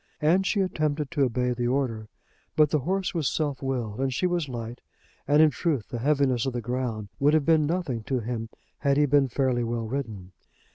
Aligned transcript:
And 0.19 0.47
she 0.47 0.61
attempted 0.61 1.11
to 1.11 1.21
obey 1.25 1.51
the 1.53 1.67
order. 1.67 2.07
But 2.55 2.71
the 2.71 2.79
horse 2.79 3.13
was 3.13 3.29
self 3.31 3.61
willed, 3.61 3.99
and 3.99 4.11
she 4.11 4.25
was 4.25 4.49
light; 4.49 4.81
and 5.27 5.43
in 5.43 5.51
truth 5.51 5.89
the 5.89 5.99
heaviness 5.99 6.47
of 6.47 6.53
the 6.53 6.59
ground 6.59 7.09
would 7.19 7.35
have 7.35 7.45
been 7.45 7.67
nothing 7.67 8.01
to 8.05 8.19
him 8.19 8.49
had 8.79 8.97
he 8.97 9.05
been 9.05 9.27
fairly 9.27 9.63
well 9.63 9.85
ridden. 9.85 10.31